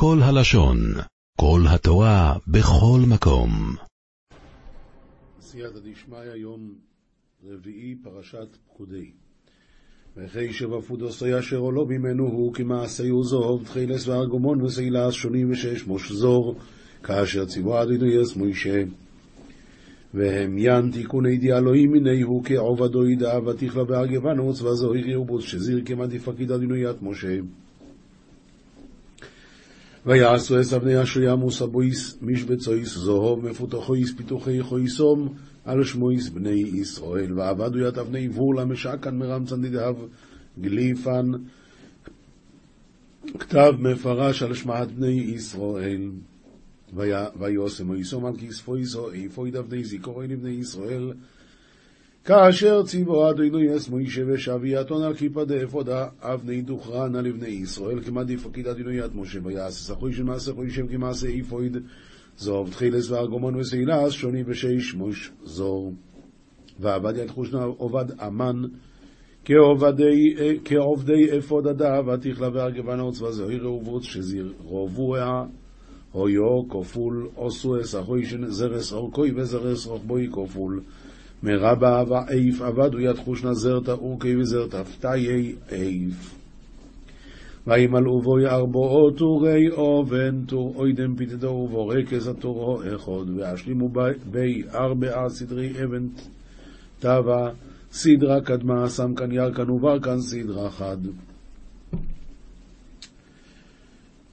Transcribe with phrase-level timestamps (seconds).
[0.00, 0.78] כל הלשון,
[1.40, 3.50] כל התורה, בכל מקום.
[5.40, 6.74] סייעתא דשמיא, יום
[7.44, 9.10] רביעי, פרשת פקודי.
[10.16, 16.58] וכי שבפודוסו ישר לא ממנו הוא כמעשהו זוב, תחילס וארגומון וסילס שונים ושש מושזור,
[17.02, 18.82] כאשר ציוו אדינויס מוישה.
[20.14, 20.90] והם ין
[21.40, 27.36] דיאלוהים מיני הוא כעובדו ידע ותכלה בארגבנוץ וזוהי ריבוס שזיר כמעט פקיד אדינוית משה.
[30.06, 37.38] ויעשו עשו בני ימוס הבויס משבצויס זוהוב מפותחויס פיתוחי חויסום על שמויס בני ישראל.
[37.38, 39.96] ועבדו ית אבני בור למשעקן מרמצן דדהב
[40.60, 41.30] גליפן
[43.38, 46.10] כתב מפרש על שמעת בני ישראל.
[47.36, 51.12] ויוסם ויסום על כספויסו איפוי דבני זיכורוי לבני ישראל
[52.28, 58.36] כאשר ציבו אדוני יס מוישה ושבי אתון על כיפה דאפודה אבני דוכרנה לבני ישראל כמדי
[58.36, 61.76] פקיד אדוני ית משה ויעשה סחוי של מעשה חוישם כמעשה איפויד.
[62.36, 65.92] זוב תחילס וארגומון וסילס שוני בשש מוש זור.
[66.80, 68.62] ועבד יד חושנה עובד אמן
[70.64, 75.44] כעובדי אפוד הדה ותכלה וארגבנה עוצבה זוהי ראובוץ שזיר רובוה
[76.12, 80.80] הויו כפול עשו אסחוישן זרס אורקוי וזרס רוחבוי כפול
[81.42, 86.38] מרבה ואיף עבדו יד חושנה זרתא אורכי וזרתא פתאי איף.
[87.66, 93.88] וימלאו בו ארבעו טורי אובן, טור אוידם פיתתו ובורקס הטורו אחד, והשלימו
[94.30, 96.06] בי ארבעה סדרי אבן
[96.98, 97.50] טבע,
[97.92, 98.84] סדרה קדמה,
[99.16, 100.96] כאן ירקן וברקן סדרה חד.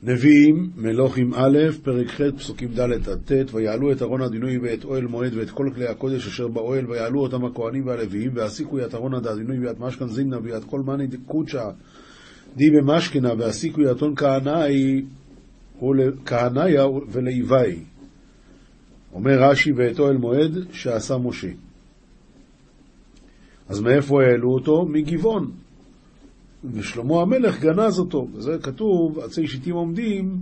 [0.04, 5.06] נביאים, מלוכים א', פרק ח', פסוקים ד' עד ט', ויעלו את ארון הדינוי ואת אוהל
[5.06, 9.68] מועד ואת כל כלי הקודש אשר באוהל, ויעלו אותם הכהנים והלוויים, והסיקו את ארון הדינוי
[9.68, 11.70] ואת משכן זימנה ואת כל מאני קודשה
[12.56, 14.14] די במשכנה, והסיקו יתון
[16.26, 17.80] כהניה ולהיוואי.
[19.14, 21.50] אומר רש"י ואת אוהל מועד שעשה משה.
[23.70, 24.86] אז מאיפה העלו אותו?
[24.86, 25.52] מגבעון.
[26.74, 28.28] ושלמה המלך גנז אותו.
[28.34, 30.38] וזה כתוב, עצי שיטים עומדים,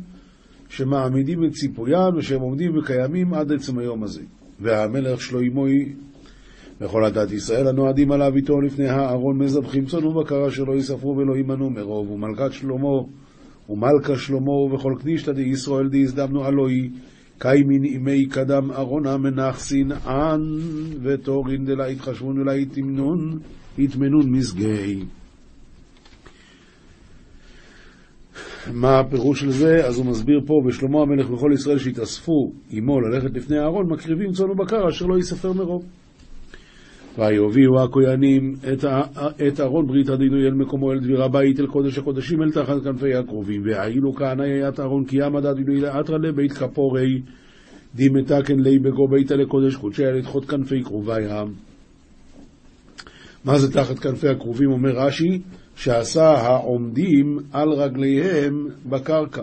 [0.69, 4.22] שמעמידים את ציפוין, ושהם עומדים וקיימים עד עצם היום הזה.
[4.59, 5.94] והמלך שלוימוי,
[6.81, 11.69] וכל הדת ישראל הנועדים עליו איתו לפני הארון מזבחים צאן ובקרה שלא יספרו ולא יימנו
[11.69, 13.01] מרוב, ומלכת שלמה,
[13.69, 16.90] ומלכה שלמה, ובכל קנישתא די ישראל די הזדמנו אלוהי,
[17.38, 20.41] קיימין ימי קדם ארונה מנחסין ען,
[21.03, 23.40] ותורין דלה יתחשבון ולה יתמנון,
[23.78, 24.31] יתמנון
[28.72, 29.88] מה הפירוש של זה?
[29.88, 34.50] אז הוא מסביר פה, ושלמה המלך וכל ישראל שהתאספו עמו ללכת לפני הארון, מקריבים צאן
[34.50, 35.84] ובקר אשר לא יספר מרוב.
[37.18, 38.56] ויוביאו הכהנים
[39.47, 43.13] את ארון ברית הדינוי אל מקומו אל דביר הבית אל קודש הקודשים אל תחת כנפי
[43.13, 47.22] הקרובים והעילו כהנא את ארון כי ימד הדינוי לאתרא לבית כפורי
[47.96, 51.53] דימתקן לי בגו ביתה לקודש קודשי לדחות כנפי קרובי העם.
[53.46, 55.41] מה זה תחת כנפי הקרובים אומר רש"י
[55.75, 59.41] שעשה העומדים על רגליהם בקרקע.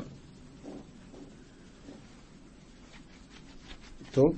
[4.13, 4.35] טוב.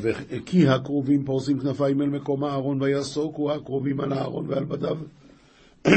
[0.00, 4.96] וכי הקרובים פורסים כנפיים אל מקום הארון ויסוקו הקרובים על הארון ועל בדיו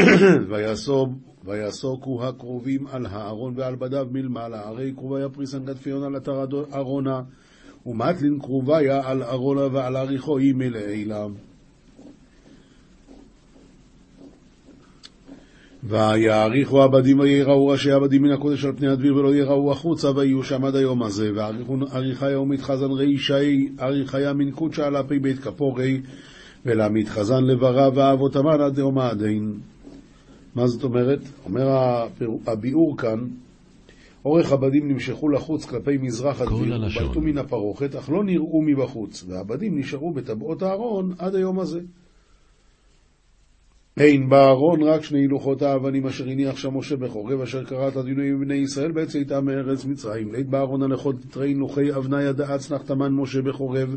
[1.45, 7.21] ויסוקו הקרובים על הארון ועל בדיו מלמעלה הרי קרוביה פריסן גדפיון על אתר ארונה
[7.85, 11.25] ומטלין קרוביה על ארונה ועל אריכו היא מלעילה
[15.83, 20.65] ויעריכו עבדים ויראו ראשי עבדים מן הקודש על פני הדביר ולא יראו החוצה ויהיו שם
[20.65, 26.01] עד היום הזה ועריכו עריכה יום מתחזן רישי עריכיה מן קודשה על אפי בית כפורי
[26.65, 29.53] ולמתחזן לברה ואבות המן עד יום העדין.
[30.55, 31.19] מה זאת אומרת?
[31.45, 31.67] אומר
[32.47, 33.19] הביאור כאן
[34.25, 39.79] אורך הבדים נמשכו לחוץ כלפי מזרח הדביר ובלטו מן הפרוכת אך לא נראו מבחוץ והבדים
[39.79, 41.79] נשארו בטבעות הארון עד היום הזה.
[43.97, 48.55] אין בארון רק שני לוחות האבנים אשר הניח שם משה בחורב, אשר קראת הדינויים בבני
[48.55, 50.33] ישראל בצאתם מארץ מצרים.
[50.33, 53.95] לית בארון הלכות תתראין לוחי אבניה דאץ נחתמן משה בחורב,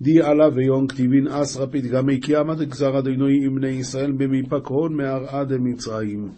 [0.00, 4.96] די עלה ויון כתיבין אסרא פתגמי כי עמד גזר הדינוי עם בני ישראל במפק הון
[4.96, 6.28] מהרעה דמצרים.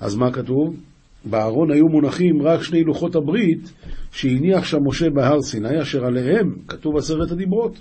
[0.00, 0.76] אז מה כתוב?
[1.24, 3.72] בארון היו מונחים רק שני לוחות הברית
[4.12, 7.78] שהניח שם משה בהר סיני, אשר עליהם כתוב עשרת הדיברות.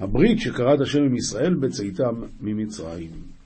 [0.00, 3.39] הברית שקראת השם עם ישראל בצאתם ממצרים.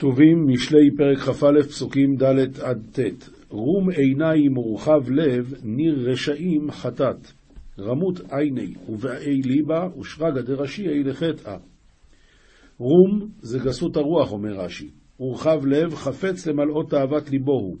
[0.00, 7.32] כתובים משלי פרק כ"א פסוקים ד' עד ט' רום עיניים ורחב לב, ניר רשעים חטאת.
[7.78, 11.56] רמות עיני ובאי ליבה ושרגא דרשי לחטאה.
[12.78, 17.76] רום זה גסות הרוח, אומר רש"י, ורחב לב, חפץ למלאות תאוות ליבו הוא.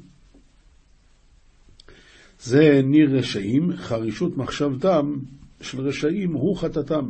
[2.40, 5.12] זה ניר רשעים, חרישות מחשבתם
[5.60, 7.06] של רשעים הוא חטאתם.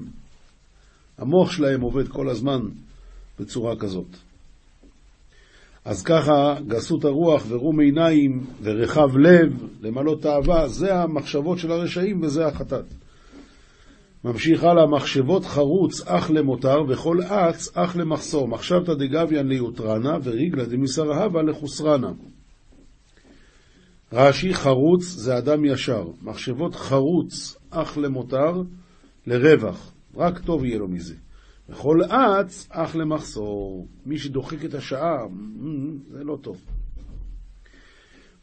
[1.18, 2.60] המוח שלהם עובד כל הזמן
[3.40, 4.29] בצורה כזאת.
[5.84, 12.46] אז ככה גסות הרוח ורום עיניים ורחב לב, למלא תאווה, זה המחשבות של הרשעים וזה
[12.46, 12.84] החטאת.
[14.24, 18.48] ממשיך הלאה, מחשבות חרוץ אך למותר וכל אץ אך למחסור.
[18.48, 22.12] מחשבתא דגביאן ליותרנה וריגלה דמסרהבה לחוסרנה.
[24.12, 28.62] רש"י חרוץ זה אדם ישר, מחשבות חרוץ אך למותר
[29.26, 31.14] לרווח, רק טוב יהיה לו מזה.
[31.70, 33.88] וכל אץ אך למחסור.
[34.06, 35.16] מי שדוחק את השעה,
[36.10, 36.64] זה לא טוב.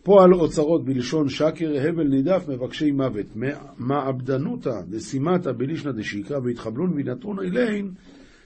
[0.04, 3.26] פועל אוצרות בלשון שקר, הבל נידף, מבקשי מוות.
[3.78, 7.92] מעבדנותא דסימתא בלישנא דשיקרא והתחבלון וינתרון אליהן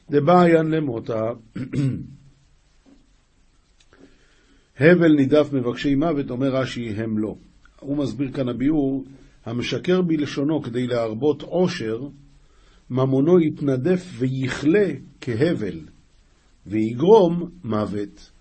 [0.10, 1.32] דבעיין למותה.
[4.80, 7.36] הבל נידף מבקשי מוות, אומר רש"י, הם לא.
[7.80, 9.06] הוא מסביר כאן הביאור,
[9.46, 12.08] המשקר בלשונו כדי להרבות עושר,
[12.92, 14.88] ממונו יתנדף ויכלה
[15.22, 15.80] כהבל,
[16.68, 18.32] ויגרום מוות.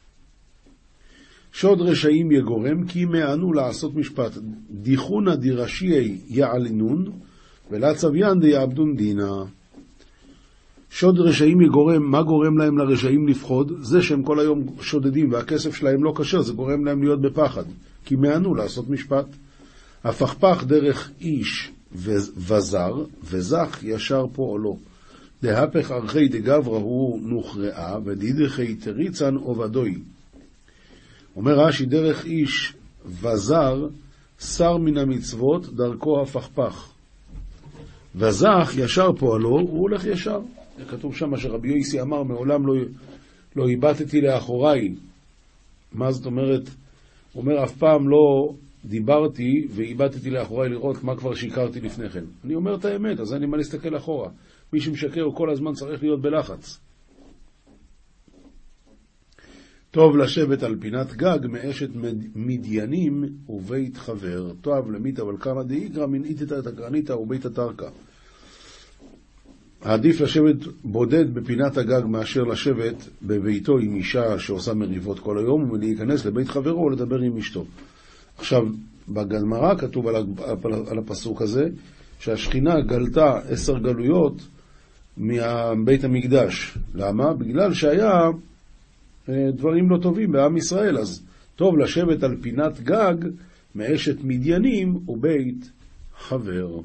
[1.52, 4.32] שוד רשעים יגורם, כי מענו לעשות משפט.
[4.70, 7.05] דיחונא דירשיי יעלנון,
[7.70, 9.32] ולצביין דיעבדון דינה.
[10.91, 13.73] שוד רשעים יגורם, מה גורם להם לרשעים לפחוד?
[13.81, 17.64] זה שהם כל היום שודדים והכסף שלהם לא כשר, זה גורם להם להיות בפחד.
[18.05, 19.26] כי מענו לעשות משפט.
[20.05, 24.78] הפכפך דרך איש וזר, וזך ישר פועלו.
[25.42, 29.94] דהפך ארכי דגברא הוא נוכרעה, ודידכי תריצן עובדוי.
[31.37, 32.75] אומר רש"י, דרך איש
[33.06, 33.88] וזר,
[34.40, 36.88] שר מן המצוות, דרכו הפכפך.
[38.16, 40.40] וזך, ישר פועלו, הוא הולך ישר.
[40.88, 42.75] כתוב שם שרבי יויסי אמר, מעולם לא,
[43.56, 44.94] לא איבדתי לאחוריי.
[45.92, 46.70] מה זאת אומרת?
[47.32, 48.52] הוא אומר, אף פעם לא
[48.85, 52.25] דיברתי ואיבדתי לאחוריי לראות מה כבר שיקרתי לפני כן.
[52.44, 54.31] אני אומר את האמת, אז אין לי מה להסתכל אחורה.
[54.73, 56.81] מי שמשקר כל הזמן צריך להיות בלחץ.
[59.91, 61.88] טוב לשבת על פינת גג מאשת
[62.35, 64.53] מדיינים ובית חבר.
[64.61, 66.06] טוב למית אבל כמה דאיגרא
[66.59, 67.88] את הקרניתא ובית התרקא.
[69.81, 76.26] עדיף לשבת בודד בפינת הגג מאשר לשבת בביתו עם אישה שעושה מריבות כל היום ולהיכנס
[76.26, 77.65] לבית חברו ולדבר עם אשתו.
[78.40, 78.62] עכשיו,
[79.08, 80.16] בגמרא כתוב על,
[80.90, 81.64] על הפסוק הזה
[82.20, 84.48] שהשכינה גלתה עשר גלויות
[85.16, 86.78] מבית המקדש.
[86.94, 87.34] למה?
[87.34, 88.10] בגלל שהיה
[89.28, 91.22] אה, דברים לא טובים בעם ישראל, אז
[91.56, 93.14] טוב לשבת על פינת גג
[93.75, 95.70] מאשת מדיינים ובית
[96.19, 96.81] חבר.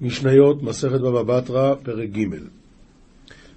[0.00, 2.61] משניות, מסכת בבא בתרא, פרק ג'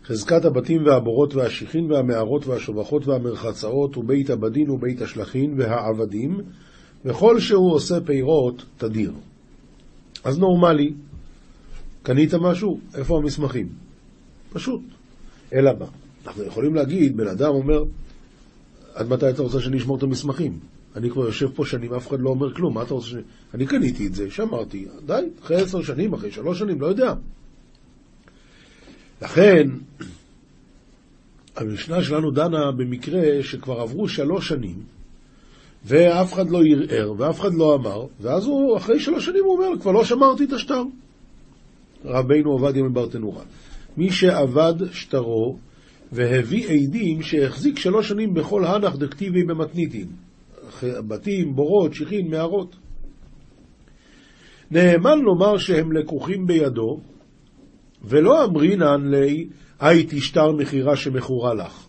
[0.08, 6.42] חזקת הבתים והבורות והשיחין והמערות והשובחות והמרחצאות ובית הבדין ובית השלחין והעבדים
[7.06, 9.12] וכל שהוא עושה פירות תדיר.
[10.24, 10.94] אז נורמלי,
[12.04, 12.80] קנית משהו?
[12.96, 13.68] איפה המסמכים?
[14.54, 14.82] פשוט.
[15.54, 15.86] אלא מה?
[16.28, 17.84] אנחנו יכולים להגיד, בן אדם אומר,
[18.94, 20.60] עד מתי אתה רוצה שאני אשמור את המסמכים?
[20.96, 23.16] אני כבר יושב פה שנים, אף אחד לא אומר כלום, מה אתה רוצה ש...
[23.54, 27.14] אני קניתי את זה, שמרתי, די, אחרי עשר שנים, אחרי שלוש שנים, לא יודע.
[29.26, 29.70] לכן,
[31.56, 34.84] המשנה שלנו דנה במקרה שכבר עברו שלוש שנים,
[35.86, 39.82] ואף אחד לא ערער, ואף אחד לא אמר, ואז הוא, אחרי שלוש שנים הוא אומר,
[39.82, 40.84] כבר לא שמרתי את השטר.
[42.06, 43.44] רבינו עובדיה מברטנורה.
[43.98, 45.58] מי שעבד שטרו
[46.12, 50.08] והביא עדים שהחזיק שלוש שנים בכל הנח דקטיבי במתניתין.
[50.84, 52.76] בתים, בורות, שיחין, מערות.
[54.72, 57.00] נאמן לומר שהם לקוחים בידו,
[58.06, 59.48] ולא אמרינן לי,
[59.80, 61.88] הייתי שטר מכירה שמכורה לך.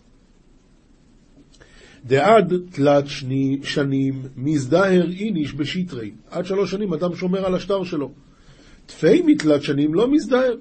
[2.05, 6.11] דעד תלת שני, שנים מזדהר איניש בשטרי.
[6.29, 8.11] עד שלוש שנים אדם שומר על השטר שלו.
[8.85, 10.55] תפי מתלת שנים לא מזדהר.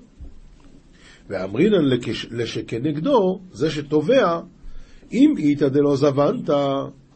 [1.29, 1.85] ואמרינן
[2.31, 4.41] לשכנגדו, זה שתובע,
[5.13, 6.51] אם איתא דלא זבנת,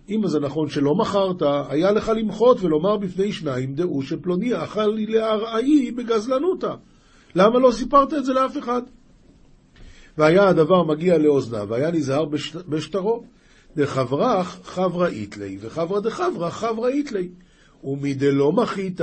[0.09, 5.07] אם זה נכון שלא מכרת, היה לך למחות ולומר בפני שניים דעו שפלוני אכל לי
[5.07, 6.75] להרעי בגזלנותא.
[7.35, 8.83] למה לא סיפרת את זה לאף אחד?
[10.19, 12.25] והיה הדבר מגיע לאוזניו, והיה נזהר
[12.69, 13.25] בשטרו.
[13.77, 17.29] דחברך חברה איתלי, וחברה דחברה חברה איתלי.
[17.85, 19.01] ומדלא מחית,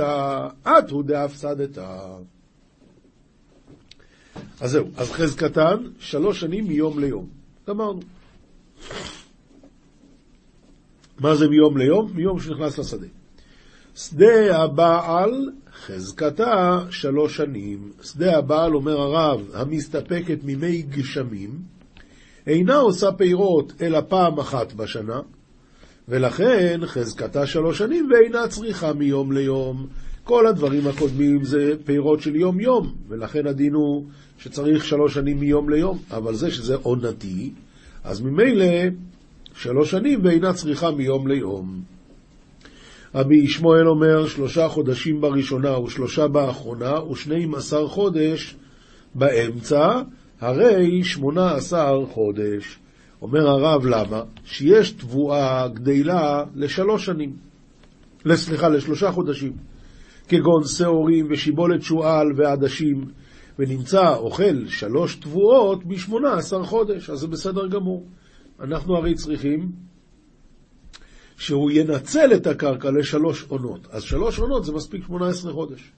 [0.62, 1.78] את הוא דאפסדת.
[4.60, 7.26] אז זהו, אז חזקתן, שלוש שנים מיום ליום.
[7.68, 8.00] גמרנו.
[11.20, 12.12] מה זה מיום ליום?
[12.14, 13.06] מיום שנכנס לשדה.
[13.98, 15.50] שדה הבעל,
[15.86, 17.92] חזקתה שלוש שנים.
[18.02, 21.50] שדה הבעל, אומר הרב, המסתפקת ממי גשמים,
[22.46, 25.20] אינה עושה פירות אלא פעם אחת בשנה,
[26.08, 29.86] ולכן חזקתה שלוש שנים ואינה צריכה מיום ליום.
[30.24, 34.04] כל הדברים הקודמים זה פירות של יום-יום, ולכן הדין הוא
[34.38, 37.52] שצריך שלוש שנים מיום ליום, אבל זה שזה עונתי,
[38.04, 38.66] אז ממילא
[39.54, 41.97] שלוש שנים ואינה צריכה מיום ליום.
[43.14, 48.56] רבי ישמעאל אומר שלושה חודשים בראשונה ושלושה באחרונה ושנים עשר חודש
[49.14, 50.02] באמצע,
[50.40, 52.78] הרי שמונה עשר חודש.
[53.22, 54.22] אומר הרב למה?
[54.44, 57.36] שיש תבואה גדלה לשלוש שנים.
[58.34, 59.52] סליחה, לשלושה חודשים.
[60.28, 63.04] כגון שעורים ושיבולת שועל ועדשים,
[63.58, 68.06] ונמצא אוכל שלוש תבואות בשמונה עשר חודש, אז זה בסדר גמור.
[68.60, 69.72] אנחנו הרי צריכים
[71.38, 73.86] שהוא ינצל את הקרקע לשלוש עונות.
[73.90, 75.92] אז שלוש עונות זה מספיק שמונה עשרה חודש.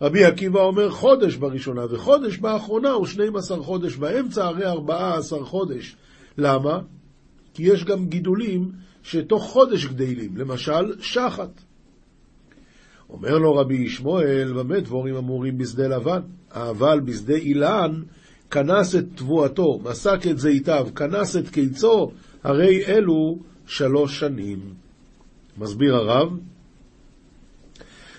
[0.00, 5.96] רבי עקיבא אומר חודש בראשונה וחודש באחרונה ושנים עשר חודש באמצע, הרי ארבעה עשר חודש.
[6.38, 6.80] למה?
[7.54, 8.70] כי יש גם גידולים
[9.02, 11.60] שתוך חודש גדלים, למשל שחת.
[13.10, 16.20] אומר לו רבי ישמעאל, במה דבורים אמורים בשדה לבן?
[16.50, 18.02] אבל בשדה אילן
[18.50, 22.10] כנס את תבואתו, מסק את זיתיו, כנס את קיצו,
[22.44, 24.58] הרי אלו שלוש שנים.
[25.58, 26.38] מסביר הרב,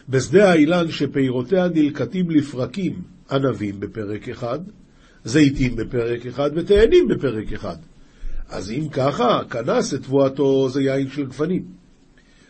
[0.09, 4.59] בשדה האילן שפירותיה נלקטים לפרקים, ענבים בפרק אחד,
[5.25, 7.77] זיתים בפרק אחד ותאנים בפרק אחד.
[8.49, 11.65] אז אם ככה, כנס את תבואתו זה יין של גפנים.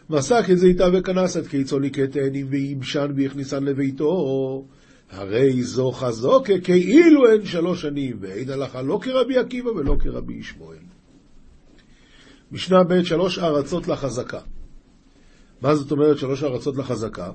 [0.10, 4.66] מסק את זיתה וכנס את קיצו ליקט תאנים וייבשן והכניסן לביתו,
[5.10, 10.85] הרי זו חזקה כאילו הן שלוש שנים, ואין הלכה לא כרבי עקיבא ולא כרבי ישמעאל.
[12.52, 14.40] משנה ב' שלוש ארצות לחזקה.
[15.62, 17.32] מה זאת אומרת שלוש ארצות לחזקה?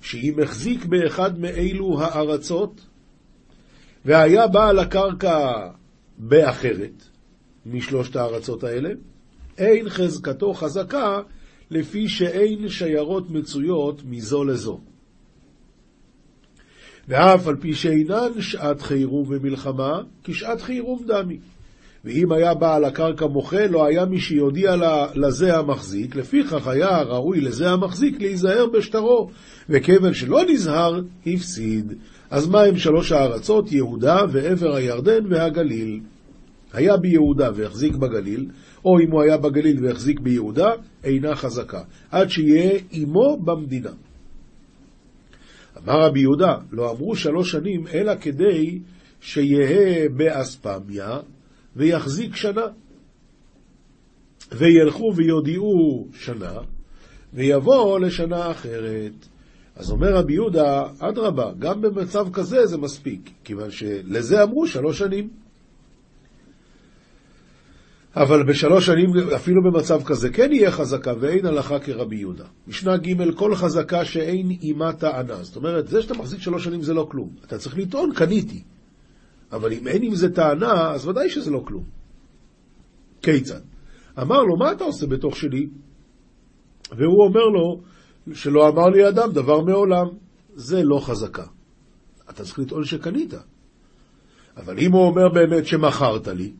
[0.00, 2.86] שאם החזיק באחד מאלו הארצות,
[4.04, 5.68] והיה בעל הקרקע
[6.18, 7.04] באחרת,
[7.66, 8.90] משלושת הארצות האלה,
[9.58, 11.20] אין חזקתו חזקה
[11.70, 14.80] לפי שאין שיירות מצויות מזו לזו.
[17.08, 21.38] ואף על פי שאינן שעת חירום ומלחמה, כשעת חירום דמי.
[22.04, 24.76] ואם היה בעל הקרקע מוחה, לא היה מי שיודיע
[25.14, 29.30] לזה המחזיק, לפיכך היה ראוי לזה המחזיק להיזהר בשטרו,
[29.68, 31.92] וכיוון שלא נזהר, הפסיד.
[32.30, 33.72] אז מה הם שלוש הארצות?
[33.72, 36.00] יהודה ועבר הירדן והגליל.
[36.72, 38.46] היה ביהודה והחזיק בגליל,
[38.84, 40.70] או אם הוא היה בגליל והחזיק ביהודה,
[41.04, 43.90] אינה חזקה, עד שיהיה עמו במדינה.
[45.78, 48.78] אמר רבי יהודה, לא אמרו שלוש שנים, אלא כדי
[49.20, 51.18] שיהא באספמיה
[51.78, 52.66] ויחזיק שנה.
[54.52, 56.52] וילכו ויודיעו שנה,
[57.34, 59.26] ויבוא לשנה אחרת.
[59.76, 65.28] אז אומר רבי יהודה, אדרבה, גם במצב כזה זה מספיק, כיוון שלזה אמרו שלוש שנים.
[68.16, 72.44] אבל בשלוש שנים, אפילו במצב כזה, כן יהיה חזקה, ואין הלכה כרבי יהודה.
[72.66, 75.42] משנה ג' כל חזקה שאין עימה טענה.
[75.42, 77.30] זאת אומרת, זה שאתה מחזיק שלוש שנים זה לא כלום.
[77.44, 78.62] אתה צריך לטעון, קניתי.
[79.52, 81.84] אבל אם אין עם זה טענה, אז ודאי שזה לא כלום.
[83.22, 83.60] כיצד?
[84.22, 85.68] אמר לו, מה אתה עושה בתוך שלי?
[86.90, 87.80] והוא אומר לו,
[88.34, 90.06] שלא אמר לי אדם דבר מעולם.
[90.54, 91.46] זה לא חזקה.
[92.30, 93.34] אתה צריך לטעון שקנית.
[94.56, 96.52] אבל אם הוא אומר באמת שמכרת לי,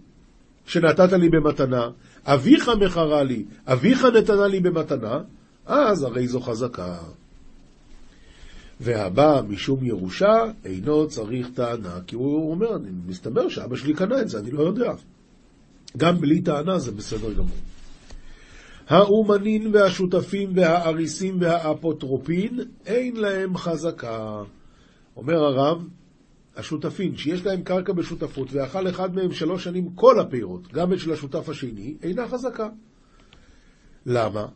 [0.66, 1.90] שנתת לי במתנה,
[2.24, 5.18] אביך מכרה לי, אביך נתנה לי במתנה,
[5.66, 6.98] אז הרי זו חזקה.
[8.80, 14.38] והבא משום ירושה אינו צריך טענה, כי הוא אומר, מסתבר שאבא שלי קנה את זה,
[14.38, 14.92] אני לא יודע.
[15.96, 17.56] גם בלי טענה זה בסדר גמור.
[18.88, 24.42] האומנין והשותפים והאריסים והאפוטרופין, אין להם חזקה.
[25.16, 25.88] אומר הרב,
[26.56, 31.12] השותפים שיש להם קרקע בשותפות ואכל אחד מהם שלוש שנים כל הפירות, גם את של
[31.12, 32.68] השותף השני, אינה חזקה.
[34.06, 34.46] למה?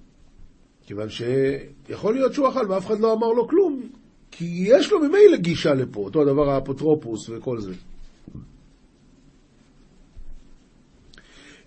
[0.86, 3.88] כיוון שיכול להיות שהוא אכל ואף אחד לא אמר לו כלום,
[4.32, 7.72] כי יש לו ממילא גישה לפה, אותו הדבר האפוטרופוס וכל זה.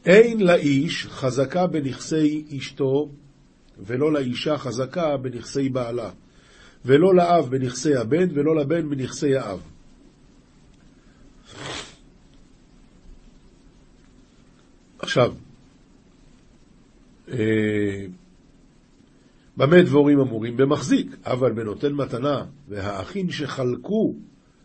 [0.05, 3.09] אין לאיש חזקה בנכסי אשתו,
[3.79, 6.09] ולא לאישה חזקה בנכסי בעלה,
[6.85, 9.61] ולא לאב בנכסי הבן, ולא לבן בנכסי האב.
[14.99, 15.33] עכשיו,
[17.31, 18.05] אה,
[19.57, 20.57] במה דבורים אמורים?
[20.57, 24.13] במחזיק, אבל בנותן מתנה, והאחים שחלקו,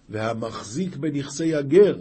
[0.08, 1.96] והמחזיק בנכסי הגר,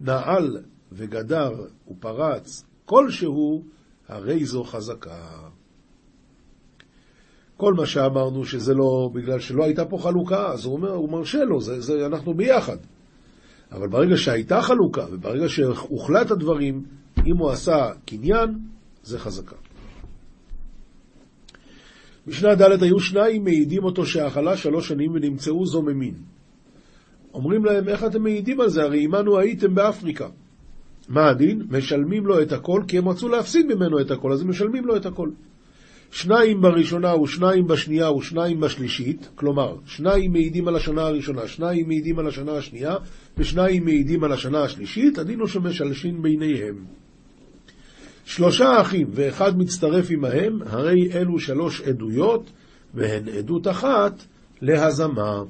[0.00, 0.58] נעל
[0.92, 1.50] וגדר
[1.90, 3.64] ופרץ, כלשהו,
[4.08, 5.48] הרי זו חזקה.
[7.56, 11.44] כל מה שאמרנו שזה לא, בגלל שלא הייתה פה חלוקה, אז הוא אומר, הוא מרשה
[11.44, 12.76] לו, זה, זה, אנחנו ביחד.
[13.72, 16.84] אבל ברגע שהייתה חלוקה, וברגע שהוחלט הדברים,
[17.26, 18.58] אם הוא עשה קניין,
[19.02, 19.56] זה חזקה.
[22.26, 26.14] משנה ד' היו שניים מעידים אותו שאכלה שלוש שנים ונמצאו זוממין.
[27.34, 28.82] אומרים להם, איך אתם מעידים על זה?
[28.82, 30.28] הרי עמנו הייתם באפריקה.
[31.08, 31.62] מה הדין?
[31.70, 34.96] משלמים לו את הכל, כי הם רצו להפסיד ממנו את הכל, אז הם משלמים לו
[34.96, 35.30] את הכל.
[36.10, 42.26] שניים בראשונה ושניים בשנייה ושניים בשלישית, כלומר, שניים מעידים על השנה הראשונה, שניים מעידים על
[42.26, 42.94] השנה השנייה,
[43.38, 46.84] ושניים מעידים על השנה השלישית, הדין הוא שמשלשים ביניהם.
[48.30, 52.50] שלושה אחים ואחד מצטרף עמהם, הרי אלו שלוש עדויות,
[52.94, 54.24] והן עדות אחת
[54.62, 55.42] להזמה.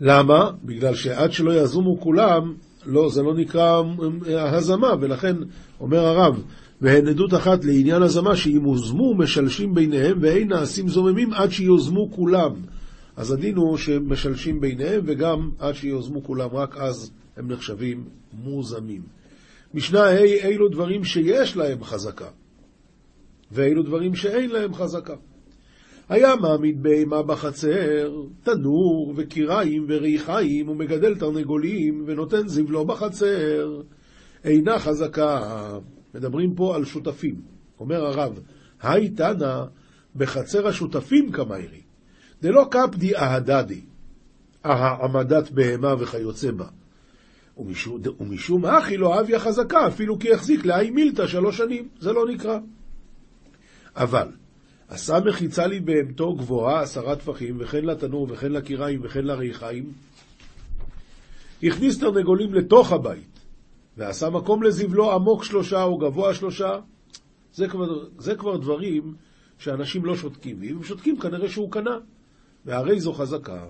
[0.00, 0.50] למה?
[0.64, 2.54] בגלל שעד שלא יזומו כולם,
[2.86, 3.82] לא, זה לא נקרא
[4.28, 5.36] אה, הזמה, ולכן
[5.80, 6.42] אומר הרב,
[6.80, 12.52] והן עדות אחת לעניין הזמה, שאם הוזמו משלשים ביניהם, ואין נעשים זוממים עד שיוזמו כולם.
[13.16, 19.23] אז הדין הוא שמשלשים ביניהם, וגם עד שיוזמו כולם, רק אז הם נחשבים מוזמים.
[19.74, 22.28] משנה ה' אילו דברים שיש להם חזקה,
[23.52, 25.14] ואילו דברים שאין להם חזקה.
[26.08, 28.12] היה מעמיד בהמה בחצר,
[28.42, 33.80] תנור וקיריים וריחיים, ומגדל תרנגולים, ונותן זבלו בחצר.
[34.44, 35.40] אינה חזקה.
[36.14, 37.40] מדברים פה על שותפים.
[37.80, 38.40] אומר הרב,
[38.82, 39.64] היי תנא
[40.16, 41.82] בחצר השותפים כמיירי,
[42.42, 43.80] דלא קפדי אהדדי,
[44.64, 46.66] העמדת בהמה וכיוצא בה.
[47.56, 52.26] ומשום, ומשום אחי לא אביה חזקה, אפילו כי יחזיק לאי מילתא שלוש שנים, זה לא
[52.28, 52.58] נקרא.
[53.96, 54.28] אבל,
[54.88, 59.92] עשה מחיצה לי בהמתו גבוהה עשרה טפחים, וכן לתנור, וכן לקיריים, וכן לריחיים.
[61.62, 63.40] הכניס תרנגולים לתוך הבית,
[63.96, 66.70] ועשה מקום לזבלו עמוק שלושה או גבוה שלושה.
[67.54, 69.14] זה כבר, זה כבר דברים
[69.58, 71.98] שאנשים לא שותקים, ואם הם שותקים כנראה שהוא קנה,
[72.64, 73.66] והרי זו חזקה.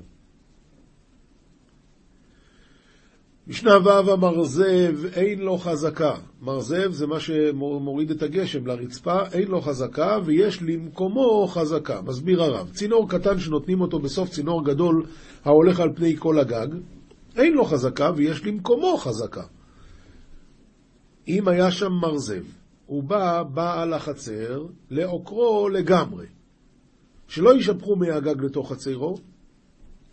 [3.46, 6.14] משנה ו' המרזב אין לו חזקה.
[6.42, 12.00] מרזב זה מה שמוריד את הגשם לרצפה, אין לו חזקה ויש למקומו חזקה.
[12.02, 15.06] מסביר הרב, צינור קטן שנותנים אותו בסוף צינור גדול
[15.44, 16.66] ההולך על פני כל הגג,
[17.36, 19.44] אין לו חזקה ויש למקומו חזקה.
[21.28, 22.44] אם היה שם מרזב,
[22.86, 26.26] הוא בא בעל החצר לעוקרו לגמרי.
[27.28, 29.16] שלא יישפכו מהגג לתוך חצרו,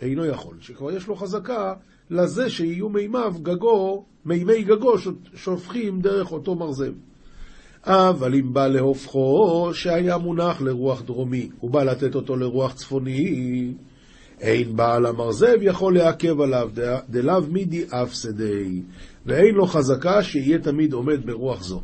[0.01, 0.57] אינו יכול.
[0.59, 1.73] שכבר יש לו חזקה
[2.11, 4.93] לזה שיהיו מימיו, גגו, מימי גגו
[5.35, 6.93] שופכים דרך אותו מרזב.
[7.83, 13.73] אבל אם בא להופכו שהיה מונח לרוח דרומי, הוא בא לתת אותו לרוח צפוני,
[14.39, 16.69] אין בעל המרזב יכול לעכב עליו,
[17.09, 18.81] דלאו מידי אף שדי,
[19.25, 21.81] ואין לו חזקה שיהיה תמיד עומד ברוח זו.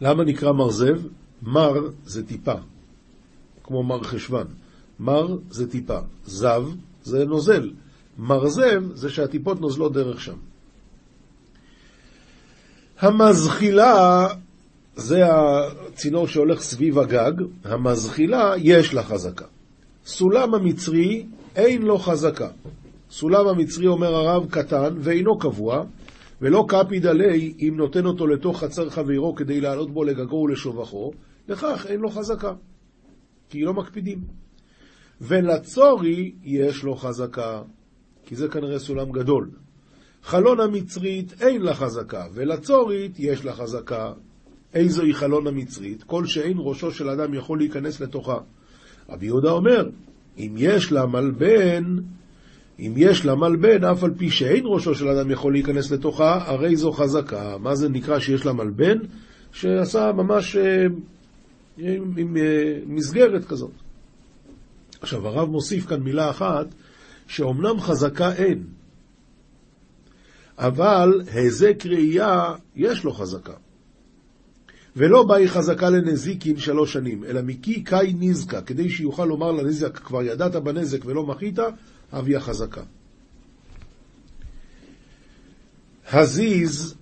[0.00, 1.00] למה נקרא מרזב?
[1.42, 1.72] מר
[2.04, 2.54] זה טיפה,
[3.62, 4.46] כמו מר חשוון.
[5.00, 6.64] מר זה טיפה, זב
[7.02, 7.70] זה נוזל.
[8.18, 10.36] מרזב זה שהטיפות נוזלות דרך שם.
[13.00, 14.28] המזחילה
[14.96, 17.32] זה הצינור שהולך סביב הגג,
[17.64, 19.44] המזחילה יש לה חזקה.
[20.06, 22.48] סולם המצרי אין לו חזקה.
[23.10, 25.84] סולם המצרי, אומר הרב, קטן ואינו קבוע,
[26.40, 31.12] ולא קפיד עלי אם נותן אותו לתוך חצר חברו כדי לעלות בו לגגו ולשובחו,
[31.48, 32.52] לכך אין לו חזקה,
[33.50, 34.41] כי לא מקפידים.
[35.20, 37.62] ולצורי יש לו חזקה,
[38.26, 39.50] כי זה כנראה סולם גדול.
[40.22, 44.12] חלון המצרית אין לה חזקה, ולצורית יש לה חזקה.
[44.74, 46.02] איזוהי חלון המצרית?
[46.02, 48.38] כל שאין ראשו של אדם יכול להיכנס לתוכה.
[49.08, 49.88] רבי יהודה אומר,
[50.38, 51.84] אם יש לה מלבן,
[52.78, 56.76] אם יש לה מלבן, אף על פי שאין ראשו של אדם יכול להיכנס לתוכה, הרי
[56.76, 57.58] זו חזקה.
[57.58, 58.98] מה זה נקרא שיש לה מלבן?
[59.52, 60.86] שעשה ממש אה,
[61.78, 63.81] עם, עם אה, מסגרת כזאת.
[65.02, 66.66] עכשיו, הרב מוסיף כאן מילה אחת,
[67.26, 68.64] שאומנם חזקה אין,
[70.58, 73.52] אבל היזק ראייה יש לו חזקה.
[74.96, 80.22] ולא באי חזקה לנזיקין שלוש שנים, אלא מקי קאי נזקה, כדי שיוכל לומר לנזק, כבר
[80.22, 81.58] ידעת בנזק ולא מחית,
[82.12, 82.82] אביה חזקה.
[86.12, 86.94] הזיז,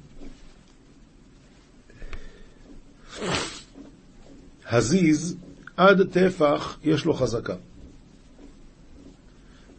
[4.66, 5.36] הזיז,
[5.76, 7.54] עד טפח יש לו חזקה.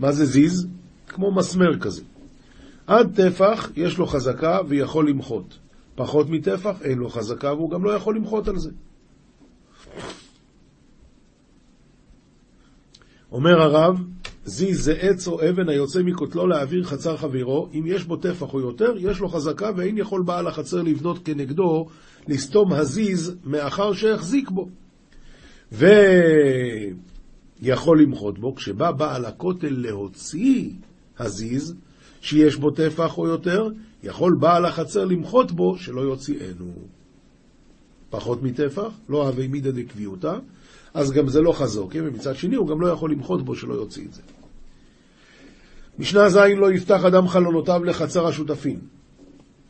[0.02, 0.68] מה זה זיז?
[1.08, 2.02] כמו מסמר כזה.
[2.88, 5.58] עד טפח יש לו חזקה ויכול למחות.
[5.96, 8.72] פחות מטפח אין לו חזקה והוא גם לא יכול למחות על זה.
[13.32, 14.04] אומר הרב,
[14.46, 18.60] זיז זה עץ או אבן היוצא מקוטלו להעביר חצר חברו, אם יש בו טפח או
[18.60, 21.88] יותר, יש לו חזקה ואין יכול בעל החצר לבנות כנגדו,
[22.28, 24.68] לסתום הזיז מאחר שהחזיק בו.
[25.72, 25.86] ו...
[27.62, 30.70] יכול למחות בו, כשבא בעל הכותל להוציא
[31.20, 31.76] הזיז,
[32.22, 33.70] שיש בו טפח או יותר,
[34.04, 36.74] יכול בעל החצר למחות בו שלא יוציאנו.
[38.10, 40.38] פחות מטפח, לא הווי מידא דקביעותא,
[40.94, 44.06] אז גם זה לא חזוקה, ומצד שני הוא גם לא יכול למחות בו שלא יוציא
[44.06, 44.22] את זה.
[46.00, 48.80] משנה ז' לא יפתח אדם חלונותיו לחצר השותפים.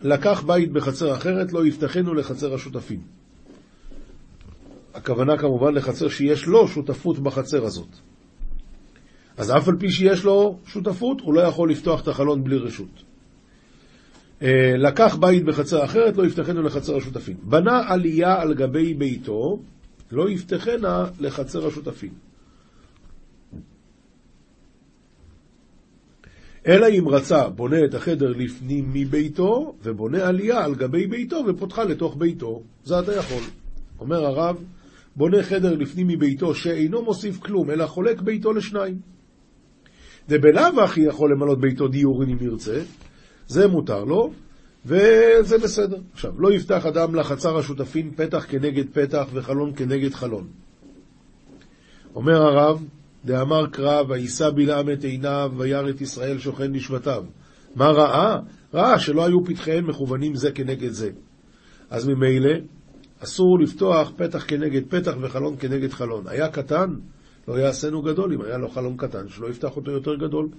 [0.01, 3.01] לקח בית בחצר אחרת, לא יפתחנו לחצר השותפים.
[4.93, 7.87] הכוונה כמובן לחצר שיש לו שותפות בחצר הזאת.
[9.37, 13.03] אז אף על פי שיש לו שותפות, הוא לא יכול לפתוח את החלון בלי רשות.
[14.41, 17.37] אה, לקח בית בחצר אחרת, לא יפתחנו לחצר השותפים.
[17.43, 19.59] בנה עלייה על גבי ביתו,
[20.11, 22.11] לא יפתחנה לחצר השותפים.
[26.67, 32.15] אלא אם רצה, בונה את החדר לפנים מביתו, ובונה עלייה על גבי ביתו, ופותחה לתוך
[32.17, 32.61] ביתו.
[32.83, 33.43] זה אתה יכול.
[33.99, 34.55] אומר הרב,
[35.15, 38.99] בונה חדר לפנים מביתו, שאינו מוסיף כלום, אלא חולק ביתו לשניים.
[40.29, 42.81] דבלאו הכי יכול למלות ביתו דיורין אם ירצה,
[43.47, 44.31] זה מותר לו,
[44.85, 45.97] וזה בסדר.
[46.13, 50.47] עכשיו, לא יפתח אדם לחצר השותפים פתח כנגד פתח וחלון כנגד חלון.
[52.15, 52.83] אומר הרב,
[53.25, 57.23] דאמר קרא, ויישא בלעם את עיניו, וירא את ישראל שוכן לשבטיו.
[57.75, 58.39] מה ראה?
[58.73, 61.09] ראה שלא היו פתחיהם מכוונים זה כנגד זה.
[61.89, 62.51] אז ממילא,
[63.23, 66.23] אסור לפתוח פתח כנגד פתח וחלון כנגד חלון.
[66.27, 66.95] היה קטן,
[67.47, 68.33] לא יעשינו גדול.
[68.33, 70.49] אם היה לו חלון קטן, שלא יפתח אותו יותר גדול.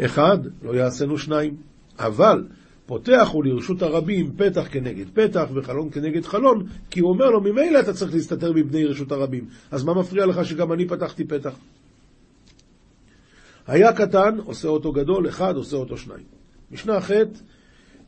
[0.00, 1.56] אחד, לא יעשינו שניים.
[1.98, 2.44] אבל,
[2.86, 7.80] פותח הוא לרשות הרבים פתח כנגד פתח וחלון כנגד חלון, כי הוא אומר לו, ממילא
[7.80, 9.46] אתה צריך להסתתר מבני רשות הרבים.
[9.70, 11.54] אז מה מפריע לך שגם אני פתחתי פתח?
[13.66, 16.24] היה קטן, עושה אותו גדול, אחד עושה אותו שניים.
[16.70, 17.10] משנה ח'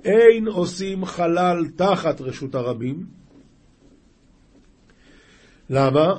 [0.04, 3.23] אין עושים חלל תחת רשות הרבים.
[5.70, 6.12] למה?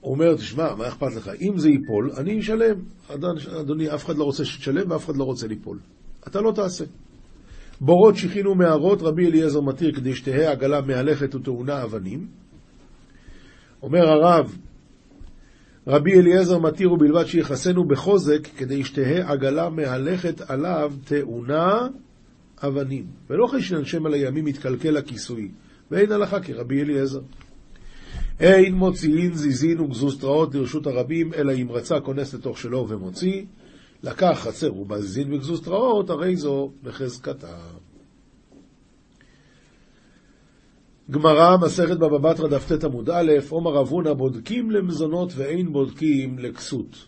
[0.00, 1.30] הוא אומר, תשמע, מה אכפת לך?
[1.40, 2.76] אם זה ייפול, אני אשלם.
[3.60, 5.78] אדוני, אף אחד לא רוצה שתשלם ואף אחד לא רוצה ליפול.
[6.26, 6.84] אתה לא תעשה.
[7.80, 12.26] בורות שכינו מערות, רבי אליעזר מתיר כדי שתהא עגלה מהלכת וטעונה אבנים.
[13.82, 14.56] אומר הרב,
[15.86, 21.88] רבי אליעזר מתיר ובלבד שיחסנו בחוזק כדי שתהא עגלה מהלכת עליו טעונה
[22.62, 23.06] אבנים.
[23.30, 25.50] ולא חשנן שם על הימים מתקלקל הכיסוי,
[25.90, 27.20] ואין הלכה כרבי אליעזר.
[28.40, 33.44] אין מוציאין זיזין וגזוסטראות לרשות הרבים, אלא אם רצה כונס לתוך שלו ומוציא.
[34.02, 37.56] לקח חצר ובזיזין וגזוסטראות, הרי זו בחזקתה.
[41.10, 46.38] גמרא, מסכת בבא בתרא, דף ט עמוד א', עומר רב הונא, בודקים למזונות ואין בודקים
[46.38, 47.06] לכסות.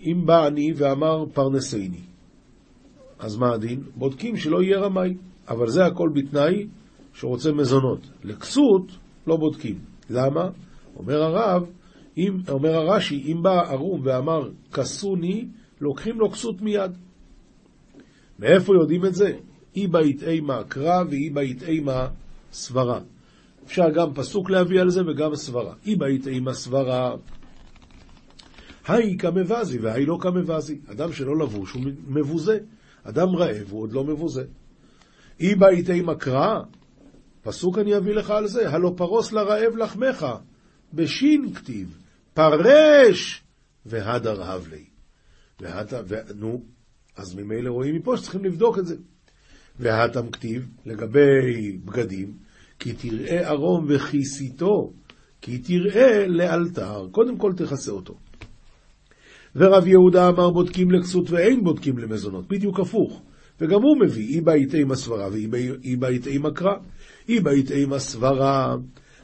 [0.00, 2.00] אם בא אני ואמר פרנסני,
[3.18, 3.82] אז מה הדין?
[3.96, 5.14] בודקים שלא יהיה רמאי,
[5.48, 6.66] אבל זה הכל בתנאי
[7.14, 8.00] שרוצה מזונות.
[8.24, 8.92] לכסות
[9.26, 9.95] לא בודקים.
[10.10, 10.48] למה?
[10.96, 11.62] אומר הרב,
[12.16, 15.48] אם, אומר הרש"י, אם בא ערום ואמר כסוני,
[15.80, 16.92] לוקחים לו כסות מיד.
[18.38, 19.32] מאיפה יודעים את זה?
[19.76, 22.08] אי בית אימה קרא ואי בית אימה
[22.52, 23.00] סברה.
[23.64, 25.74] אפשר גם פסוק להביא על זה וגם סברה.
[25.86, 27.14] אי בית אימה סברה,
[28.88, 30.78] היי כמבזי והי לא כמבזי.
[30.92, 32.58] אדם שלא לבוש הוא מבוזה.
[33.04, 34.44] אדם רעב הוא עוד לא מבוזה.
[35.40, 36.60] אי בית אימה קרא,
[37.46, 40.26] פסוק אני אביא לך על זה, הלא פרוס לרעב לחמך,
[40.94, 41.98] בשין כתיב,
[42.34, 43.42] פרש
[43.86, 44.84] והדר הבלי.
[45.60, 46.14] והתם, ו...
[46.34, 46.62] נו,
[47.16, 48.96] אז ממילא רואים מפה שצריכים לבדוק את זה.
[49.78, 52.32] והתם כתיב, לגבי בגדים,
[52.78, 54.92] כי תראה ערום וכיסיתו,
[55.40, 58.14] כי תראה לאלתר, קודם כל תכסה אותו.
[59.56, 63.22] ורב יהודה אמר בודקים לכסות ואין בודקים למזונות, בדיוק הפוך.
[63.60, 66.50] וגם הוא מביא, אי בית אימה סברה ואי בית אימה
[67.28, 68.76] אי בית אימה סברה,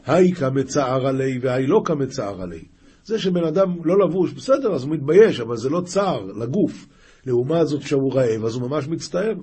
[0.06, 2.64] היי כמצער עלי והי לא כמצער עלי.
[3.04, 6.86] זה שבן אדם לא לבוש, בסדר, אז הוא מתבייש, אבל זה לא צער לגוף.
[7.26, 9.34] לעומת זאת, כשהוא רעב, אז הוא ממש מצטער.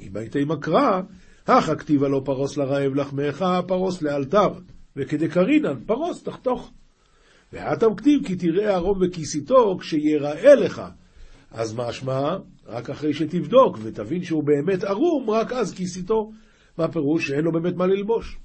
[0.00, 1.00] אי בית אימה קרא,
[1.46, 4.48] הכה כתיבה לא פרוס לרעב לחמך, פרוס לאלתר.
[4.96, 6.70] וכדקרינן, פרוס, תחתוך.
[7.52, 10.82] והאטם כתיב כי תראה ערום וכיסיתו כשיראה לך.
[11.50, 16.30] אז משמע, רק אחרי שתבדוק ותבין שהוא באמת ערום, רק אז כיסיתו.
[16.78, 17.28] מה פירוש?
[17.28, 18.38] שאין לו באמת מה ללבוש.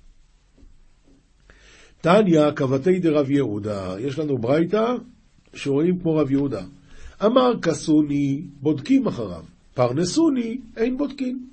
[2.01, 4.95] תניא, קבתי דרב יהודה, יש לנו ברייתא
[5.53, 6.63] שרואים כמו רב יהודה.
[7.25, 9.43] אמר כסוני, בודקים אחריו.
[9.73, 11.49] פרנסוני, אין בודקים.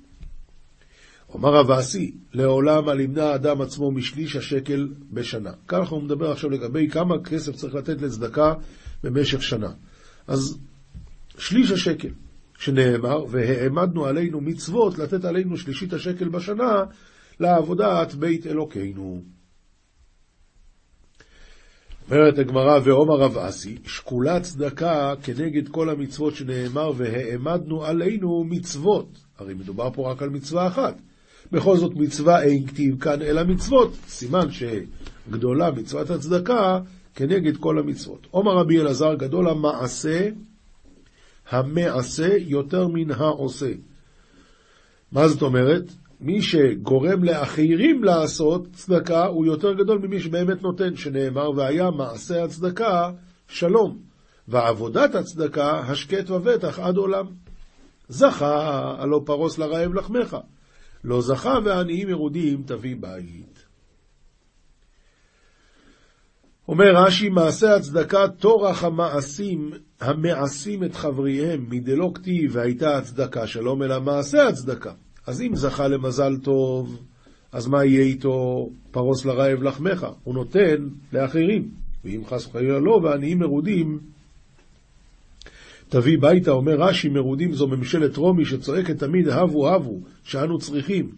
[1.33, 5.51] אומר רב אסי, לעולם על ימנע האדם עצמו משליש השקל בשנה.
[5.67, 8.53] ככה הוא מדבר עכשיו לגבי כמה כסף צריך לתת לצדקה
[9.03, 9.71] במשך שנה.
[10.27, 10.57] אז
[11.37, 12.09] שליש השקל,
[12.57, 16.83] שנאמר, והעמדנו עלינו מצוות לתת עלינו שלישית השקל בשנה
[17.39, 19.21] לעבודת בית אלוקינו.
[22.11, 29.07] אומרת הגמרא, ועומר רב אסי, שקולה צדקה כנגד כל המצוות שנאמר, והעמדנו עלינו מצוות.
[29.37, 31.01] הרי מדובר פה רק על מצווה אחת.
[31.51, 33.93] בכל זאת מצווה אין כתיב כאן אלא מצוות.
[34.07, 36.79] סימן שגדולה מצוות הצדקה
[37.15, 38.27] כנגד כל המצוות.
[38.31, 40.29] עומר רבי אלעזר גדול המעשה,
[41.49, 43.71] המעשה יותר מן העושה.
[45.11, 45.83] מה זאת אומרת?
[46.19, 53.11] מי שגורם לאחרים לעשות צדקה הוא יותר גדול ממי שבאמת נותן, שנאמר, והיה מעשה הצדקה
[53.47, 53.97] שלום,
[54.47, 57.25] ועבודת הצדקה השקט ובטח עד עולם.
[58.07, 60.37] זכה, הלא פרוס לרעב לחמך.
[61.03, 63.65] לא זכה ועניים מרודים תביא בית.
[66.67, 74.01] אומר רש"י, מעשה הצדקה טורח המעשים המעשים את חבריהם, מדלא כתיב והייתה הצדקה שלום, אלא
[74.01, 74.93] מעשה הצדקה.
[75.27, 76.99] אז אם זכה למזל טוב,
[77.51, 80.07] אז מה יהיה איתו פרוס לרעב לחמך?
[80.23, 81.69] הוא נותן לאחרים.
[82.05, 83.99] ואם חס וחלילה לא, ועניים מרודים,
[85.89, 91.11] תביא ביתה, אומר רש"י, מרודים זו ממשלת רומי שצועקת תמיד הבו הבו, שאנו צריכים.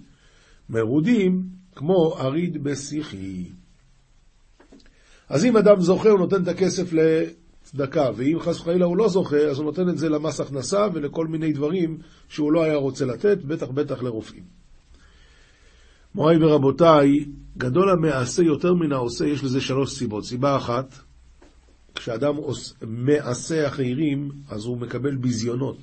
[0.70, 1.44] מרודים
[1.76, 3.46] כמו אריד בשיחי.
[5.30, 6.94] אז אם אדם זוכה, הוא נותן את הכסף
[7.72, 11.28] צדקה, ואם חס וחלילה הוא לא זוכה, אז הוא נותן את זה למס הכנסה ולכל
[11.28, 11.98] מיני דברים
[12.30, 14.44] שהוא לא היה רוצה לתת, בטח בטח לרופאים.
[16.16, 17.26] מוריי ורבותיי,
[17.58, 20.26] גדול המעשה יותר מן העושה, יש לזה שלוש סיבות.
[20.26, 20.96] סיבה אחת,
[21.96, 22.36] כשאדם
[22.82, 25.78] מעשה אחרים, אז הוא מקבל ביזיונות.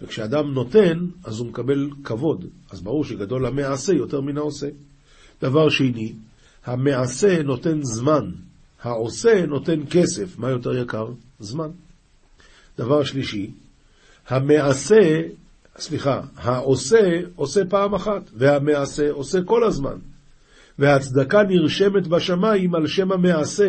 [0.00, 2.44] וכשאדם נותן, אז הוא מקבל כבוד.
[2.70, 4.68] אז ברור שגדול המעשה יותר מן העושה.
[5.42, 6.12] דבר שני,
[6.64, 8.30] המעשה נותן זמן.
[8.84, 11.06] העושה נותן כסף, מה יותר יקר?
[11.38, 11.68] זמן.
[12.78, 13.50] דבר שלישי,
[14.28, 15.20] המעשה,
[15.78, 19.96] סליחה, העושה עושה פעם אחת, והמעשה עושה כל הזמן.
[20.78, 23.68] והצדקה נרשמת בשמיים על שם המעשה,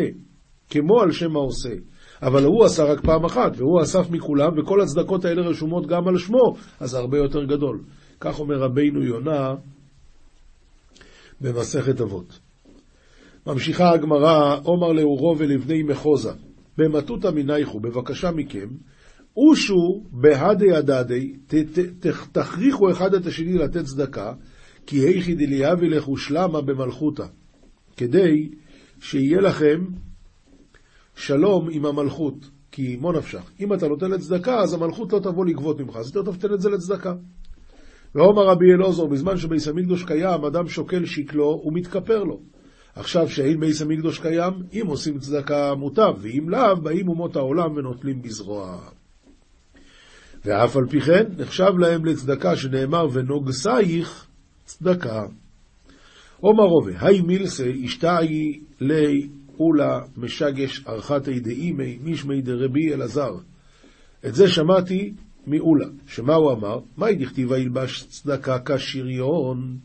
[0.70, 1.74] כמו על שם העושה.
[2.22, 6.18] אבל הוא עשה רק פעם אחת, והוא אסף מכולם, וכל הצדקות האלה רשומות גם על
[6.18, 7.80] שמו, אז הרבה יותר גדול.
[8.20, 9.54] כך אומר רבינו יונה
[11.40, 12.45] במסכת אבות.
[13.46, 16.32] ממשיכה הגמרא, עומר לאורו ולבני מחוזה,
[16.78, 18.68] במטותא מנייכו, בבקשה מכם,
[19.36, 21.32] אושו בהדי הדדי,
[22.32, 24.32] תכריחו אחד את השני לתת צדקה,
[24.86, 27.26] כי היכי דליאבי לכו שלמה במלכותא,
[27.96, 28.50] כדי
[29.00, 29.84] שיהיה לכם
[31.14, 33.50] שלום עם המלכות, כי מו נפשך.
[33.60, 36.60] אם אתה נותן לצדקה, אז המלכות לא תבוא לגבות ממך, אז יותר טוב תן את
[36.60, 37.14] זה לצדקה.
[38.14, 42.40] ועומר רבי אלעזר, בזמן שביס המקדוש קיים, אדם שוקל שקלו ומתכפר לו.
[42.96, 48.22] עכשיו שאין בייס המקדוש קיים, אם עושים צדקה מוטב, ואם לאו, באים אומות העולם ונוטלים
[48.22, 48.78] בזרוע.
[50.44, 54.26] ואף על פי כן, נחשב להם לצדקה שנאמר, ונוגסייך
[54.64, 55.22] צדקה.
[56.40, 59.28] עומר רובה, היי מילסה, אשתאי לי
[59.58, 63.32] אולה משגש ארכתי דאימי מישמי דרבי אלעזר.
[64.26, 65.12] את זה שמעתי
[65.46, 66.78] מאולה, שמה הוא אמר?
[66.96, 69.76] מהי דכתיבה ילבש צדקה כשריון?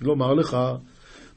[0.00, 0.56] לומר לך,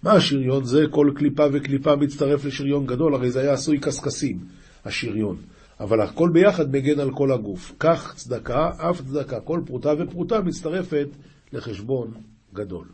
[0.03, 0.63] מה השריון?
[0.63, 4.39] זה כל קליפה וקליפה מצטרף לשריון גדול, הרי זה היה עשוי קשקשים,
[4.85, 5.37] השריון.
[5.79, 7.71] אבל הכל ביחד מגן על כל הגוף.
[7.79, 11.07] כך צדקה, אף צדקה, כל פרוטה ופרוטה מצטרפת
[11.53, 12.11] לחשבון
[12.53, 12.87] גדול.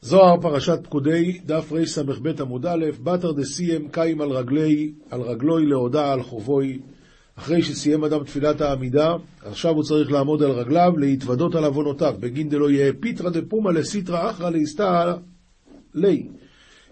[0.00, 6.12] זוהר, פרשת פקודי, דף רס"ב עמוד א', בתר דסיים קיים על רגלי, על רגלוי להודעה
[6.12, 6.80] על חובוי
[7.36, 12.48] אחרי שסיים אדם תפילת העמידה, עכשיו הוא צריך לעמוד על רגליו, להתוודות על עוונותיו, בגין
[12.48, 15.14] דלא יהיה פיתרא דפומא לסיטרא אחרא להסתא
[15.94, 16.28] לי,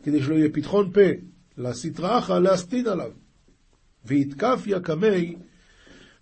[0.02, 1.00] כדי שלא יהיה פתחון פה
[1.58, 3.10] לסיטרא אחרא להסטין עליו.
[4.06, 5.36] ויתקפיה קמי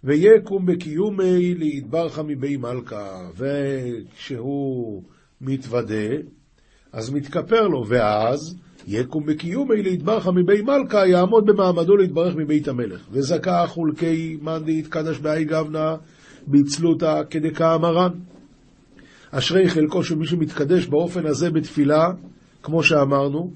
[0.04, 3.30] ויקום בקיומי ליתברך מבי מלכה.
[3.36, 5.02] וכשהוא
[5.40, 6.08] מתוודה,
[6.92, 13.00] אז מתכפר לו, ואז יקום בקיומי להתברך מבי מלכה, יעמוד במעמדו להתברך מבית המלך.
[13.10, 15.96] וזכה חולקי מאן דהתקדש באי גבנה
[16.48, 18.10] בצלותא כדקאמרן.
[19.30, 22.10] אשרי חלקו של מי שמתקדש באופן הזה בתפילה,
[22.62, 23.50] כמו שאמרנו,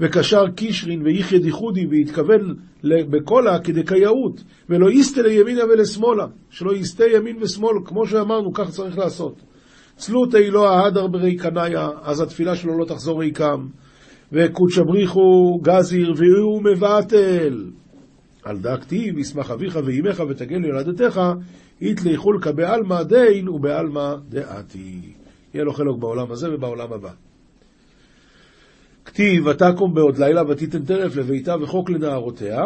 [0.00, 7.76] וקשר קישרין ויחיה דיחודי והתכוון בקולה כדקייאות, ולא יסטה לימינה ולשמאלה, שלא יסטה ימין ושמאל,
[7.84, 9.34] כמו שאמרנו, כך צריך לעשות.
[9.96, 13.66] צלותי לא ההדר ברי קנאיה, אז התפילה שלו לא תחזור ריקם.
[14.32, 17.64] וקודשא בריחו גזיר והוא מבטל.
[18.44, 21.20] על דא כתיב, ישמח אביך ואימך ותגל ילדתך,
[21.80, 25.00] איתלי חולקא בעלמא דין ובעלמא דעתי.
[25.54, 27.10] יהיה לו חלק בעולם הזה ובעולם הבא.
[29.04, 32.60] כתיב, ותקום בעוד לילה ותיתן טרף לביתה וחוק לנערותיה,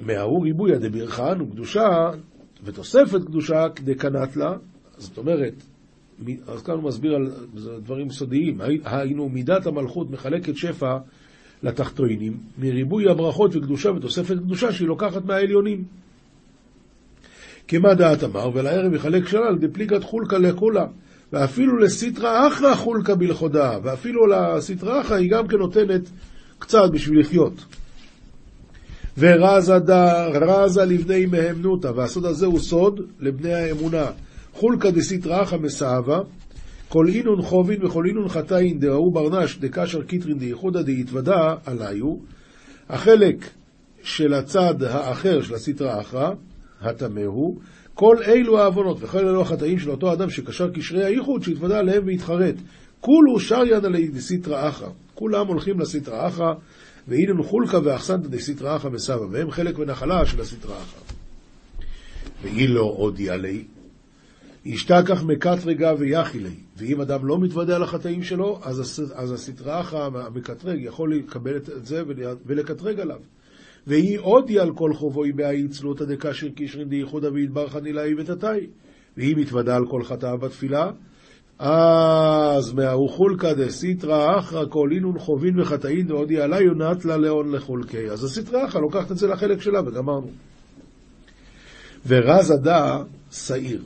[0.00, 2.10] מההוא ריבויה דבירכן וקדושה
[2.64, 4.56] ותוספת קדושה דקנת לה,
[4.96, 5.54] זאת אומרת,
[6.46, 7.30] אז כאן הוא מסביר על
[7.84, 8.60] דברים סודיים.
[8.84, 10.98] היינו, מידת המלכות מחלקת שפע
[11.62, 15.84] לתחתונים, מריבוי הברכות וקדושה ותוספת קדושה שהיא לוקחת מהעליונים.
[17.68, 20.86] כמה דעת אמר, ולערב יחלק שלל דפליגת חולקה לכולה,
[21.32, 26.10] ואפילו לסיטרא אחרא חולקה בלכודה, ואפילו לסיטרא אחרא היא גם כן נותנת
[26.58, 27.64] קצת בשביל לחיות.
[29.18, 34.06] ורזה דה, רזה לבני מהמנותא, והסוד הזה הוא סוד לבני האמונה.
[34.56, 36.20] חולקא דסיטרא אחא מסאבה,
[36.88, 42.16] כל אינון חובין וכל אינון חטאין דההוא בר נש דקשר קיטרין דייחודא דאתוודי עלייהו,
[42.88, 43.36] החלק
[44.02, 46.30] של הצד האחר של הסטרא אחרא,
[46.80, 47.56] הטמא הוא,
[47.94, 52.54] כל אלו העוונות וכל אלו החטאים של אותו אדם שקשר קשרי הייחוד, שהתוודה עליהם והתחרט.
[53.00, 54.88] כולהו שריין עליה דסיטרא אחרא.
[55.14, 56.54] כולם הולכים לסטרא אחרא,
[57.08, 61.00] ואינון חולקא ואחסנתא דסיטרא אחרא מסאבא, והם חלק ונחלה של הסטרא אחרא.
[62.42, 63.64] ואי לא הודיע לי,
[64.66, 66.54] ישתכח מקטרגה ויחילי.
[66.76, 72.02] ואם אדם לא מתוודע לחטאים שלו, אז, אז הסטרא אחרא המקטרג יכול לקבל את זה
[72.46, 73.18] ולקטרג עליו.
[73.86, 78.66] והיא הודיע על כל חובוי בהאי צלותא דקשר קישרין דייחודא ויתברך נילאי ותתאי.
[79.16, 80.90] והיא מתוודה על כל חטאה בתפילה,
[81.58, 88.10] אז מההוא חולקא דסיטרא אחרא כל אינון חובין וחטאין והודיע עלי יונת לה לאון לחולקי.
[88.10, 90.30] אז הסטרא אחרא לוקחת את זה לחלק שלה וגמרנו.
[92.06, 93.82] ורז הדא שעיר.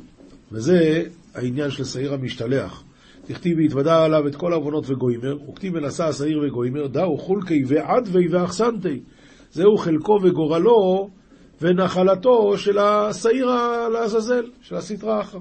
[0.53, 1.03] וזה
[1.35, 2.85] העניין של שעיר המשתלח.
[3.27, 9.01] תכתיב והתוודע עליו את כל עוונות וגוימר, וכתיב ונשא שעיר וגוימר, דאו חולקי ועדווי ואחסנתי.
[9.51, 11.11] זהו חלקו וגורלו
[11.61, 13.51] ונחלתו של השעיר
[13.93, 15.41] לעזאזל, של הסטרא אחרא.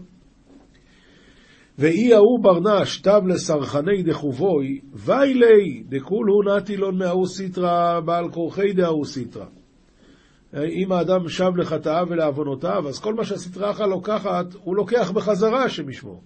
[1.79, 9.45] ואי ההוא ברנש תב לסרחני דחובוי, ויילי דכולהו נטילון מההוא סיטרא בעל כורחי דההוא סיטרא.
[10.53, 15.89] אם האדם שב לחטאיו ולעוונותיו, אז כל מה שהסטרא אחרא לוקחת, הוא לוקח בחזרה, השם
[15.89, 16.23] ישמור.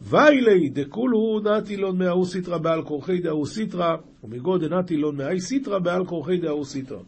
[0.00, 6.36] ויילי דכולהו נטילון מההוא סיטרא בעל כורחי דההוא סיטרא, ומגוד נטילון מהי סיטרא בעל כורחי
[6.36, 6.98] דההוא סיטרא.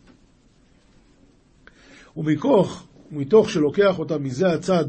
[2.17, 4.85] ומכוך, מתוך שלוקח אותה מזה הצד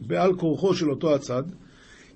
[0.00, 1.42] בעל כורחו של אותו הצד,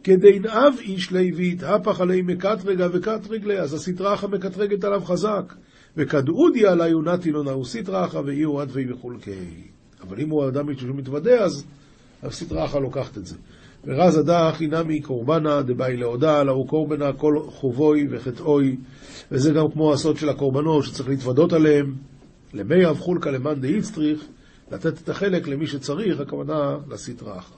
[0.04, 5.54] כדין אב איש לי והתהפך עלי מקטרגה וקטרגלי, אז הסטרא אחא מקטרגת עליו חזק.
[5.96, 9.70] וכדאודי עלי נטילון ההוא סטרא אחא ואי הוא עדווי בחולקי.
[10.00, 11.64] אבל אם הוא אדם שמתוודה, אז
[12.64, 13.36] אחא לוקחת את זה.
[13.86, 18.76] ורז הדח אינמי קורבנה דבאי להודע, להוא קורבנה כל חובוי וחטאוי,
[19.32, 21.94] וזה גם כמו הסוד של הקורבנות שצריך להתוודות עליהם.
[22.54, 24.24] למי אב חולקה למאן דאיצטריך,
[24.72, 27.54] לתת את החלק למי שצריך, הכוונה לסטרא אחא.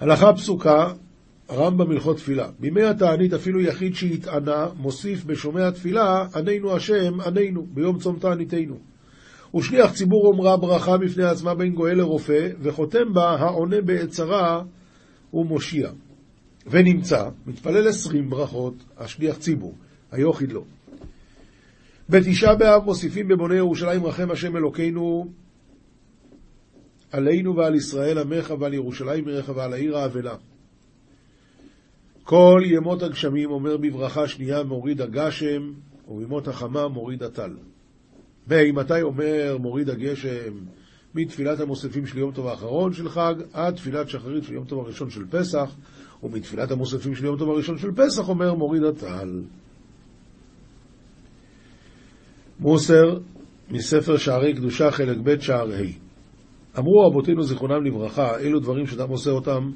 [0.00, 0.92] הלכה פסוקה,
[1.48, 2.48] הרמב"ם הלכות תפילה.
[2.60, 8.76] בימי התענית אפילו יחיד שהתענה, מוסיף בשומע תפילה, עננו השם, עננו, ביום צום תעניתנו.
[9.56, 14.62] ושליח ציבור אומרה ברכה בפני עצמה בין גואל לרופא, וחותם בה העונה בעת צרה
[15.34, 15.90] ומושיע.
[16.66, 19.74] ונמצא, מתפלל עשרים ברכות, השליח ציבור,
[20.12, 20.64] היוחיד לו.
[22.08, 25.26] בתשעה באב מוסיפים בבוני ירושלים רחם השם אלוקינו
[27.12, 30.34] עלינו ועל ישראל עמך ועל ירושלים עירך ועל העיר האבלה.
[32.26, 35.72] כל ימות הגשמים אומר בברכה שנייה מוריד הגשם,
[36.08, 37.50] ובימות החמה מוריד הטל.
[38.48, 40.54] מתי אומר מוריד הגשם?
[41.14, 45.10] מתפילת המוספים של יום טוב האחרון של חג, עד תפילת שחרית של יום טוב הראשון
[45.10, 45.74] של פסח,
[46.22, 49.42] ומתפילת המוספים של יום טוב הראשון של פסח אומר מוריד הטל.
[52.60, 53.18] מוסר
[53.70, 59.30] מספר שערי קדושה חלק ב' שער ה' אמרו רבותינו זיכרונם לברכה, אלו דברים שאדם עושה
[59.30, 59.70] אותם,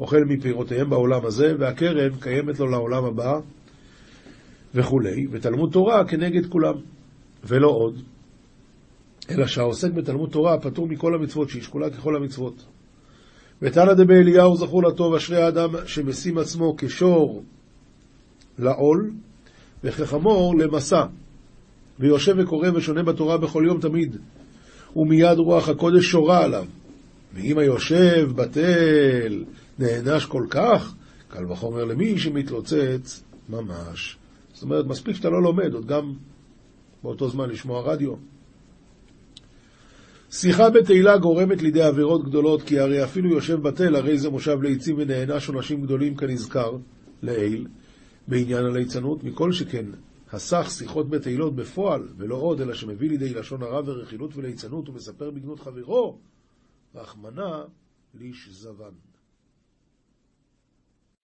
[0.00, 3.38] אוכל מפירותיהם בעולם הזה, והקרן קיימת לו לעולם הבא,
[4.74, 6.74] וכולי, ותלמוד תורה כנגד כולם,
[7.44, 8.02] ולא עוד.
[9.30, 12.64] אלא שהעוסק בתלמוד תורה פטור מכל המצוות, שהיא שקולה ככל המצוות.
[13.62, 17.42] ותנא דבאליהו זכור לטוב, אשרי האדם שמשים עצמו כשור
[18.58, 19.10] לעול,
[19.84, 21.04] וכחמור למסע,
[22.00, 24.16] ויושב וקורא ושונה בתורה בכל יום תמיד.
[24.96, 26.64] ומיד רוח הקודש שורה עליו.
[27.34, 29.44] ואם היושב בטל
[29.78, 30.94] נענש כל כך,
[31.28, 34.18] קל וחומר למי שמתלוצץ ממש.
[34.52, 36.14] זאת אומרת, מספיק שאתה לא לומד, עוד גם
[37.02, 38.14] באותו זמן לשמוע רדיו.
[40.30, 44.96] שיחה בתהילה גורמת לידי עבירות גדולות, כי הרי אפילו יושב בתל, הרי זה מושב ליצים
[44.98, 46.76] ונענש עונשים גדולים כנזכר
[47.22, 47.66] לעיל,
[48.28, 49.86] בעניין הליצנות, מכל שכן
[50.32, 55.60] הסך שיחות בתהילות בפועל, ולא עוד, אלא שמביא לידי לשון הרע ורכילות וליצנות, ומספר בגנות
[55.60, 56.18] חברו,
[56.94, 57.64] רחמנא
[58.14, 59.11] ליש זבן.